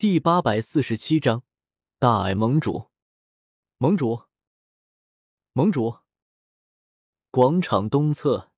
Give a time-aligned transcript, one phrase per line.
[0.00, 1.42] 第八百四十七章，
[1.98, 2.88] 大爱盟主，
[3.76, 4.22] 盟主，
[5.52, 5.98] 盟主。
[7.30, 8.50] 广场东侧，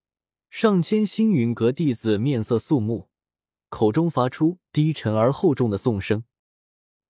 [0.50, 3.08] 上千星云阁弟子面色肃穆，
[3.70, 6.22] 口中发出低沉而厚重的颂声。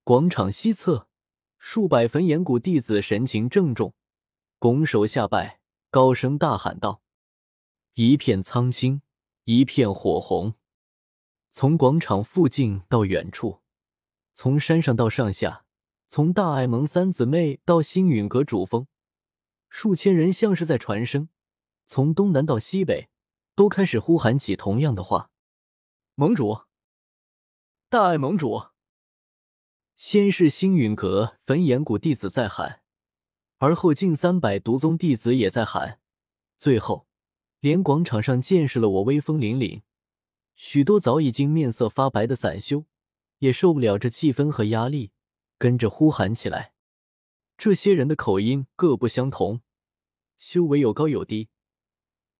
[0.02, 1.08] 广场西侧，
[1.58, 3.92] 数百焚炎谷弟子神情郑重，
[4.58, 5.60] 拱手下拜，
[5.90, 7.02] 高声大喊道
[7.92, 9.02] ：“一片苍青，
[9.44, 10.54] 一片火红。”
[11.52, 13.61] 从广场附近到远处。
[14.32, 15.64] 从山上到上下，
[16.08, 18.86] 从大爱盟三姊妹到星陨阁主峰，
[19.68, 21.28] 数千人像是在传声。
[21.86, 23.10] 从东南到西北，
[23.54, 25.30] 都开始呼喊起同样的话
[26.14, 26.62] ：“盟主，
[27.90, 28.66] 大爱盟主。”
[29.94, 32.82] 先是星陨阁焚炎谷弟子在喊，
[33.58, 36.00] 而后近三百毒宗弟子也在喊，
[36.58, 37.06] 最后
[37.60, 39.82] 连广场上见识了我威风凛凛，
[40.54, 42.86] 许多早已经面色发白的散修。
[43.42, 45.10] 也受不了这气氛和压力，
[45.58, 46.74] 跟着呼喊起来。
[47.58, 49.62] 这些人的口音各不相同，
[50.38, 51.48] 修为有高有低，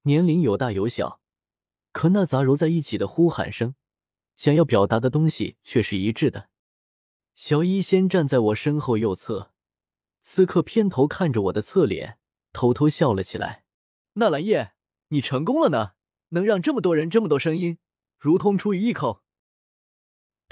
[0.02, 1.20] 年龄有大有小，
[1.90, 3.74] 可那杂糅在一起的呼喊声，
[4.36, 6.50] 想要表达的东西却是一致的。
[7.34, 9.52] 小医仙站在我身后右侧，
[10.20, 12.20] 此刻偏头看着我的侧脸，
[12.52, 13.64] 偷偷笑了起来。
[14.12, 14.74] 纳兰叶，
[15.08, 15.94] 你成功了呢，
[16.28, 17.78] 能让这么多人这么多声音，
[18.20, 19.24] 如同出于一口。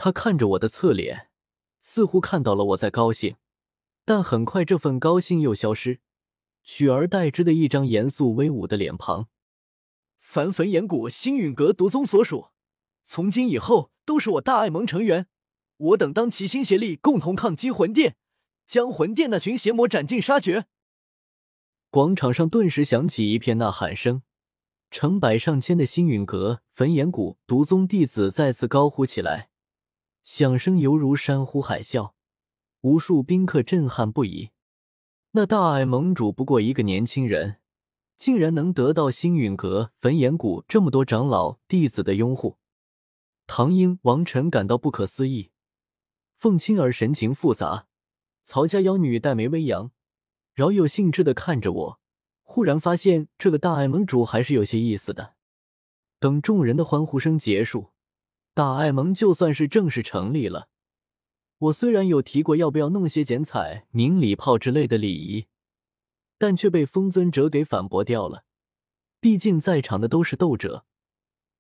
[0.03, 1.29] 他看着我的侧脸，
[1.79, 3.37] 似乎看到了我在高兴，
[4.07, 6.01] 但很快这份高兴又消失，
[6.65, 9.29] 取而代之的一张严肃威武的脸庞。
[10.19, 12.47] 凡焚炎谷星陨阁毒宗所属，
[13.05, 15.27] 从今以后都是我大爱盟成员。
[15.77, 18.17] 我等当齐心协力，共同抗击魂殿，
[18.67, 20.65] 将魂殿那群邪魔斩尽杀绝。
[21.91, 24.23] 广场上顿时响起一片呐喊声，
[24.91, 29.50] 成百上千的星陨阁焚炎谷毒宗弟子再次高呼起来。
[30.23, 32.13] 响声犹如山呼海啸，
[32.83, 34.51] 无数宾客震撼不已。
[35.33, 37.57] 那大爱盟主不过一个年轻人，
[38.19, 42.59] 竟然能得到星陨阁焚炎谷这么多长老弟子的拥护。
[43.47, 45.51] 唐英、王晨感到不可思议，
[46.37, 47.87] 凤青儿神情复杂，
[48.45, 49.91] 曹家妖女黛眉微扬，
[50.55, 52.01] 饶有兴致的看着我。
[52.43, 55.35] 忽然发现这个大爱盟主还是有些意思的。
[56.19, 57.91] 等众人的欢呼声结束。
[58.53, 60.69] 大爱盟就算是正式成立了，
[61.59, 65.47] 我虽然有提过要不要弄些剪彩、鸣礼炮之类的礼仪，
[66.39, 68.45] 但却被风尊者给反驳掉了。
[69.21, 70.85] 毕竟在场的都是斗者，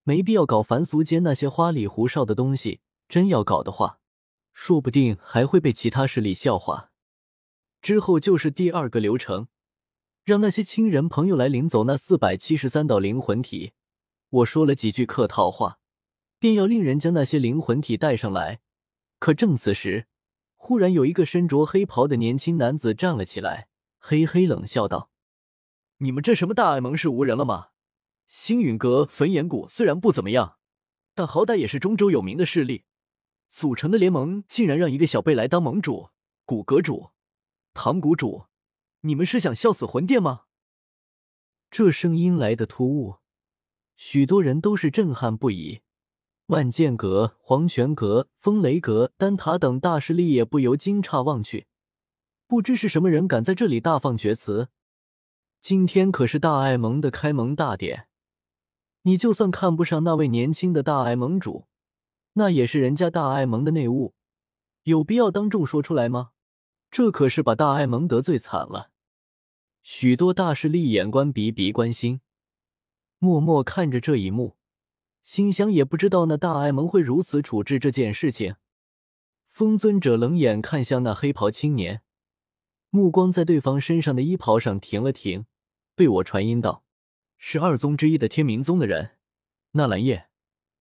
[0.04, 2.80] 没必要搞凡俗间那些花里胡哨的东西。
[3.08, 3.98] 真要搞的话，
[4.52, 6.92] 说不定还会被其他势力笑话。
[7.82, 9.48] 之后就是第二个流程，
[10.24, 13.72] 让那些亲人朋友来领走那四百七十三道灵魂体。
[14.28, 15.79] 我说了几句客套话。
[16.40, 18.60] 便要令人将那些灵魂体带上来，
[19.18, 20.06] 可正此时，
[20.56, 23.68] 忽然有一个身着黑袍的年轻男子站了起来，
[23.98, 25.10] 嘿嘿冷笑道
[25.98, 27.68] ：“你们这什么大爱盟是无人了吗？
[28.26, 30.56] 星陨阁焚炎谷虽然不怎么样，
[31.14, 32.86] 但好歹也是中州有名的势力，
[33.50, 36.08] 组成的联盟竟然让一个小辈来当盟主、
[36.46, 37.10] 骨骼主、
[37.74, 38.46] 堂谷主，
[39.02, 40.44] 你们是想笑死魂殿吗？”
[41.70, 43.16] 这声音来的突兀，
[43.96, 45.82] 许多人都是震撼不已。
[46.50, 51.68] 万剑阁、黄泉阁、风雷阁、丹塔等大势力也不由惊诧望去，
[52.48, 54.66] 不知是什么人敢在这里大放厥词。
[55.60, 58.08] 今天可是大爱盟的开盟大典，
[59.02, 61.68] 你就算看不上那位年轻的大爱盟主，
[62.32, 64.14] 那也是人家大爱盟的内务，
[64.82, 66.30] 有必要当众说出来吗？
[66.90, 68.90] 这可是把大爱盟得罪惨了。
[69.84, 72.20] 许多大势力眼观鼻，鼻观心，
[73.20, 74.56] 默默看着这一幕。
[75.22, 78.56] 心想也不知道那大爱盟会如此处置这件事情。
[79.47, 82.03] 风尊者冷眼看向那黑袍青年，
[82.88, 85.47] 目光在对方身上的衣袍上停了停，
[85.94, 86.84] 对我传音道
[87.36, 89.19] ：“是二宗之一的天明宗的人，
[89.72, 90.28] 纳兰叶，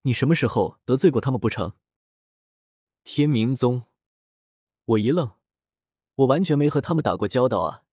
[0.03, 1.73] 你什么时候得罪过他们不成？”
[3.03, 3.83] 天明宗，
[4.85, 5.31] 我一愣，
[6.15, 7.83] 我完全没和他们打过交道啊，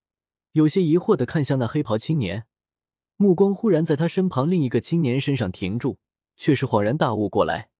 [0.53, 2.47] 有些疑惑的看向那黑袍青年，
[3.17, 5.99] 目光忽然在他身旁另一个青年身上停住。
[6.37, 7.71] 却是恍然大悟过来，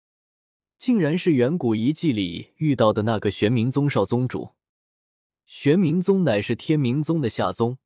[0.77, 4.49] 竟然是远古遗迹里遇到的那个玄冥宗少宗主。
[5.45, 7.77] 玄冥宗乃是天冥宗的下宗，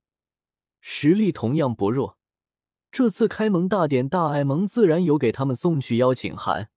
[0.80, 2.18] 实力同样不弱。
[2.92, 6.70] 这次开盟大典，大爱盟自然有给他们送去邀请函。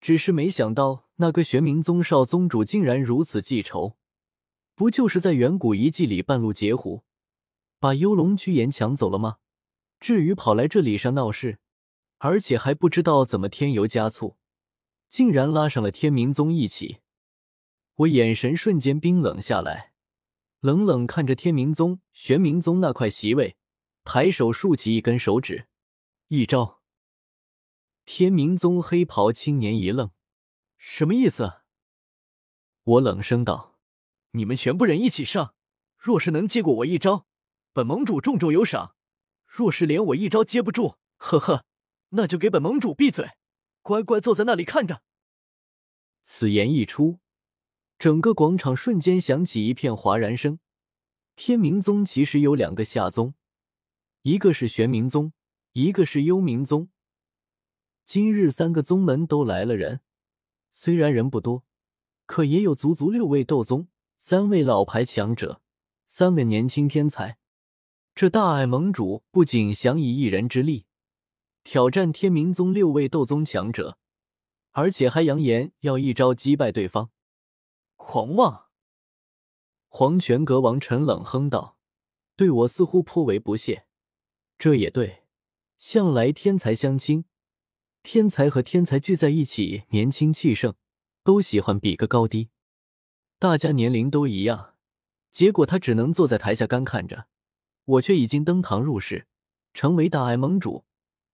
[0.00, 3.96] 只是没想到，那个玄冥宗少宗主竟然如此记仇，
[4.74, 7.04] 不就是在远古遗迹里半路截胡，
[7.78, 9.36] 把幽龙巨岩抢走了吗？
[10.00, 11.58] 至于跑来这里上闹事？
[12.22, 14.36] 而且还不知道怎么添油加醋，
[15.08, 17.00] 竟然拉上了天明宗一起。
[17.94, 19.94] 我眼神瞬间冰冷下来，
[20.60, 23.56] 冷冷看着天明宗、玄明宗那块席位，
[24.04, 25.66] 抬手竖起一根手指，
[26.28, 26.82] 一招。
[28.04, 30.10] 天明宗黑袍青年一愣，
[30.76, 31.62] 什么意思？
[32.84, 33.78] 我冷声道
[34.32, 35.54] ：“你们全部人一起上，
[35.96, 37.26] 若是能接过我一招，
[37.72, 38.94] 本盟主重重有赏；
[39.46, 41.64] 若是连我一招接不住，呵呵，
[42.10, 43.32] 那就给本盟主闭嘴，
[43.82, 45.02] 乖乖坐在那里看着。”
[46.22, 47.18] 此言一出，
[47.98, 50.58] 整个广场瞬间响起一片哗然声。
[51.34, 53.34] 天明宗其实有两个下宗，
[54.22, 55.32] 一个是玄冥宗，
[55.72, 56.90] 一个是幽冥宗。
[58.04, 60.00] 今日三个宗门都来了人，
[60.70, 61.64] 虽然人不多，
[62.26, 65.62] 可也有足足六位斗宗，三位老牌强者，
[66.06, 67.38] 三位年轻天才。
[68.14, 70.84] 这大爱盟主不仅想以一人之力
[71.62, 73.98] 挑战天明宗六位斗宗强者。
[74.72, 77.10] 而且还扬言要一招击败对方，
[77.96, 78.66] 狂妄！
[79.88, 81.76] 黄泉阁王沉冷哼道
[82.36, 83.86] ：“对我似乎颇为不屑。
[84.56, 85.24] 这也对，
[85.76, 87.24] 向来天才相亲，
[88.04, 90.74] 天才和天才聚在一起，年轻气盛，
[91.24, 92.50] 都喜欢比个高低。
[93.40, 94.76] 大家年龄都一样，
[95.32, 97.26] 结果他只能坐在台下干看着，
[97.84, 99.26] 我却已经登堂入室，
[99.74, 100.84] 成为大爱盟主，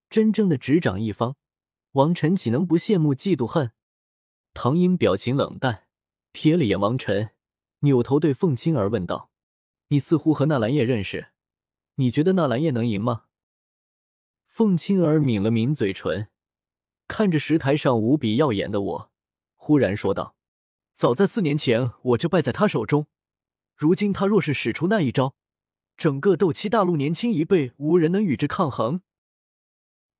[0.08, 1.36] 真正的执掌一方。”
[1.92, 3.72] 王晨岂能不羡慕嫉妒恨？
[4.52, 5.84] 唐英表情冷淡，
[6.34, 7.30] 瞥了眼王晨，
[7.80, 9.30] 扭头对凤青儿问道
[9.88, 11.28] ：“你似乎和纳兰叶认识，
[11.94, 13.24] 你觉得纳兰叶能赢吗？”
[14.46, 16.28] 凤青儿抿了抿嘴唇，
[17.08, 19.10] 看着石台上无比耀眼的我，
[19.54, 20.36] 忽然说道
[20.92, 23.06] ：“早在四年前我就败在他手中，
[23.74, 25.34] 如今他若是使出那一招，
[25.96, 29.00] 整个斗气大陆年轻一辈无人能与之抗衡。”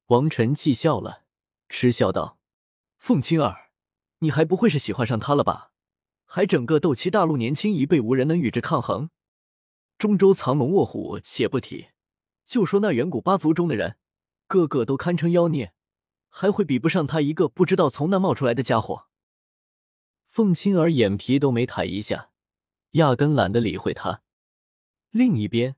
[0.06, 1.24] 王晨气笑了。
[1.68, 2.38] 嗤笑道
[2.96, 3.70] ：“凤青儿，
[4.20, 5.72] 你还不会是喜欢上他了吧？
[6.24, 9.10] 还整个斗气大陆年轻一辈无人能与之抗衡。
[9.98, 11.88] 中州藏龙卧虎且不提，
[12.46, 13.96] 就说那远古八族中的人，
[14.46, 15.72] 个个都堪称妖孽，
[16.28, 19.06] 还会比不上他一个不知道从哪冒出来的家伙？”
[20.26, 22.30] 凤青儿眼皮都没抬一下，
[22.92, 24.22] 压根懒得理会他。
[25.10, 25.74] 另一边，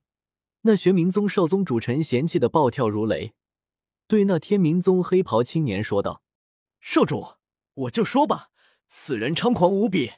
[0.63, 3.35] 那玄冥宗少宗主陈嫌弃的暴跳如雷。
[4.09, 6.23] 对那天明宗黑袍青年说道
[6.81, 7.35] ：“少主，
[7.75, 8.49] 我就说吧，
[8.89, 10.13] 此人猖狂无比，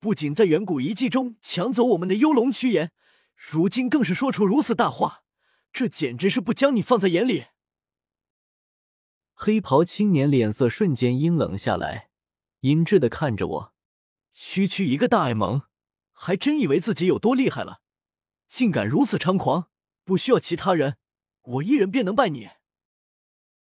[0.00, 2.90] 不仅在远古遗迹中抢走我们的幽龙躯炎，
[3.36, 5.22] 如今更是说出如此大话，
[5.72, 7.44] 这简直是不将你放在眼里。”
[9.34, 12.10] 黑袍青年脸色瞬间阴冷下来，
[12.62, 13.74] 阴鸷的看着我
[14.34, 15.62] ：“区区一个大爱盟，
[16.10, 17.82] 还真以为自己有多厉害了？
[18.48, 19.70] 竟敢如此猖狂，
[20.02, 20.96] 不需要其他人，
[21.42, 22.48] 我一人便能败你？”